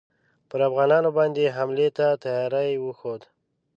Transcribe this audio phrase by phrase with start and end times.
[0.49, 3.21] پر افغانانو باندي حملې ته تیاری وښود.